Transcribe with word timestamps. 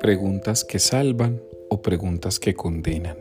Preguntas 0.00 0.64
que 0.64 0.78
salvan 0.78 1.40
o 1.68 1.82
preguntas 1.82 2.38
que 2.38 2.54
condenan. 2.54 3.16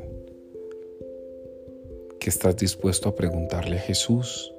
¿Qué 2.20 2.30
estás 2.30 2.58
dispuesto 2.58 3.10
a 3.10 3.16
preguntarle 3.16 3.78
a 3.78 3.82
Jesús? 3.82 4.54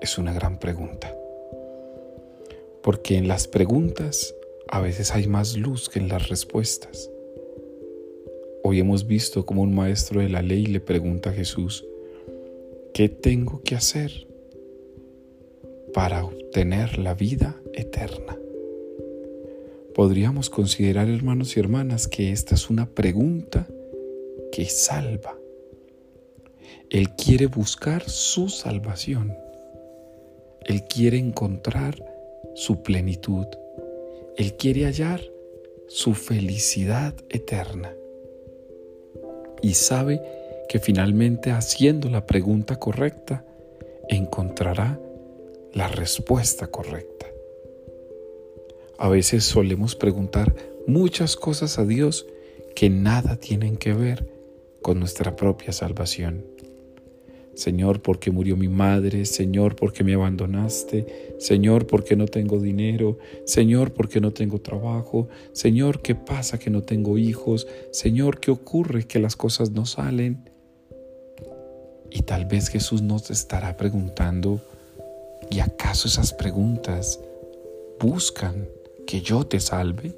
Es 0.00 0.18
una 0.18 0.32
gran 0.32 0.58
pregunta. 0.58 1.16
Porque 2.82 3.16
en 3.16 3.28
las 3.28 3.46
preguntas 3.46 4.34
a 4.68 4.80
veces 4.80 5.12
hay 5.12 5.26
más 5.26 5.56
luz 5.56 5.88
que 5.88 5.98
en 5.98 6.08
las 6.08 6.28
respuestas. 6.28 7.10
Hoy 8.64 8.80
hemos 8.80 9.06
visto 9.06 9.44
como 9.46 9.62
un 9.62 9.74
maestro 9.74 10.20
de 10.20 10.28
la 10.28 10.42
ley 10.42 10.66
le 10.66 10.80
pregunta 10.80 11.30
a 11.30 11.32
Jesús, 11.32 11.84
¿qué 12.94 13.08
tengo 13.08 13.62
que 13.62 13.74
hacer 13.74 14.31
para 15.92 16.24
obtener 16.24 16.98
la 16.98 17.14
vida 17.14 17.60
eterna? 17.72 18.38
Podríamos 19.94 20.48
considerar, 20.48 21.08
hermanos 21.08 21.56
y 21.56 21.60
hermanas, 21.60 22.08
que 22.08 22.32
esta 22.32 22.54
es 22.54 22.70
una 22.70 22.86
pregunta 22.86 23.66
que 24.50 24.64
salva. 24.66 25.36
Él 26.88 27.10
quiere 27.10 27.46
buscar 27.46 28.08
su 28.08 28.48
salvación. 28.48 29.36
Él 30.64 30.84
quiere 30.84 31.18
encontrar 31.18 32.02
su 32.54 32.82
plenitud. 32.82 33.46
Él 34.36 34.54
quiere 34.54 34.84
hallar 34.84 35.20
su 35.88 36.14
felicidad 36.14 37.14
eterna. 37.28 37.94
Y 39.60 39.74
sabe 39.74 40.22
que 40.68 40.78
finalmente 40.78 41.50
haciendo 41.50 42.08
la 42.08 42.26
pregunta 42.26 42.76
correcta, 42.76 43.44
encontrará 44.08 44.98
la 45.72 45.88
respuesta 45.88 46.66
correcta. 46.66 47.26
A 48.98 49.08
veces 49.08 49.44
solemos 49.44 49.96
preguntar 49.96 50.54
muchas 50.86 51.36
cosas 51.36 51.78
a 51.78 51.84
Dios 51.84 52.26
que 52.74 52.90
nada 52.90 53.36
tienen 53.36 53.76
que 53.76 53.92
ver 53.92 54.28
con 54.82 54.98
nuestra 54.98 55.36
propia 55.36 55.72
salvación. 55.72 56.44
Señor, 57.54 58.00
¿por 58.00 58.18
qué 58.18 58.30
murió 58.30 58.56
mi 58.56 58.68
madre? 58.68 59.26
Señor, 59.26 59.76
¿por 59.76 59.92
qué 59.92 60.04
me 60.04 60.14
abandonaste? 60.14 61.34
Señor, 61.38 61.86
¿por 61.86 62.02
qué 62.02 62.16
no 62.16 62.26
tengo 62.26 62.58
dinero? 62.58 63.18
Señor, 63.44 63.92
¿por 63.92 64.08
qué 64.08 64.20
no 64.20 64.32
tengo 64.32 64.60
trabajo? 64.60 65.28
Señor, 65.52 66.00
¿qué 66.00 66.14
pasa 66.14 66.58
que 66.58 66.70
no 66.70 66.82
tengo 66.82 67.18
hijos? 67.18 67.66
Señor, 67.90 68.40
¿qué 68.40 68.50
ocurre 68.50 69.06
que 69.06 69.18
las 69.18 69.36
cosas 69.36 69.70
no 69.70 69.84
salen? 69.84 70.48
Y 72.10 72.22
tal 72.22 72.46
vez 72.46 72.68
Jesús 72.68 73.02
nos 73.02 73.30
estará 73.30 73.76
preguntando, 73.76 74.60
¿y 75.50 75.60
acaso 75.60 76.08
esas 76.08 76.32
preguntas 76.32 77.20
buscan 78.00 78.68
que 79.06 79.20
yo 79.20 79.46
te 79.46 79.60
salve? 79.60 80.12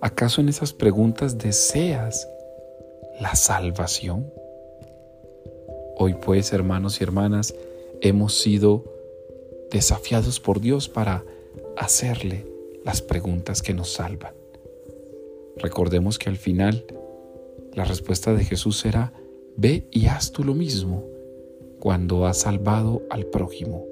¿Acaso 0.00 0.40
en 0.40 0.48
esas 0.48 0.72
preguntas 0.72 1.38
deseas 1.38 2.28
la 3.20 3.34
salvación? 3.34 4.32
Hoy 5.96 6.14
pues, 6.14 6.52
hermanos 6.52 7.00
y 7.00 7.04
hermanas, 7.04 7.54
hemos 8.00 8.34
sido 8.34 8.84
desafiados 9.70 10.40
por 10.40 10.60
Dios 10.60 10.88
para 10.88 11.24
hacerle 11.76 12.46
las 12.84 13.02
preguntas 13.02 13.62
que 13.62 13.74
nos 13.74 13.92
salvan. 13.92 14.32
Recordemos 15.56 16.18
que 16.18 16.28
al 16.28 16.36
final 16.36 16.84
la 17.74 17.84
respuesta 17.84 18.32
de 18.34 18.44
Jesús 18.44 18.78
será, 18.78 19.12
ve 19.56 19.86
y 19.90 20.06
haz 20.06 20.32
tú 20.32 20.44
lo 20.44 20.54
mismo 20.54 21.04
cuando 21.80 22.26
has 22.26 22.38
salvado 22.38 23.02
al 23.10 23.26
prójimo. 23.26 23.84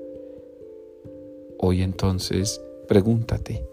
Hoy 1.58 1.82
entonces 1.82 2.60
pregúntate, 2.88 3.66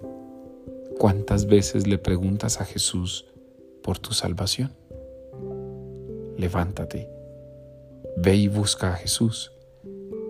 ¿cuántas 0.98 1.46
veces 1.48 1.88
le 1.88 1.98
preguntas 1.98 2.62
a 2.62 2.66
Jesús 2.66 3.26
por 3.82 4.00
tu 4.00 4.14
salvación? 4.14 4.74
Levántate 6.38 7.14
Ve 8.16 8.36
y 8.36 8.48
busca 8.48 8.94
a 8.94 8.96
Jesús 8.96 9.52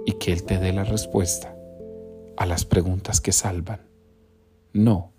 y 0.06 0.14
que 0.14 0.32
Él 0.32 0.44
te 0.44 0.58
dé 0.58 0.72
la 0.72 0.86
respuesta 0.86 1.56
a 2.38 2.46
las 2.46 2.66
preguntas 2.66 3.20
que 3.20 3.34
salvan, 3.34 3.82
no 4.72 5.12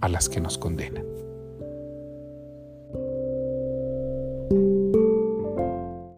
a 0.00 0.08
las 0.08 0.28
que 0.28 0.40
nos 0.40 0.56
condenan. 0.56 1.04